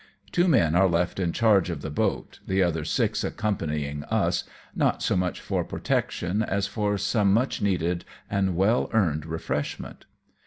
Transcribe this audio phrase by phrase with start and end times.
[0.31, 5.03] Two men are left in charge of the boatj the other six accompanying us, not
[5.03, 10.05] so much for protection, as for some much needed and well earned refreshment.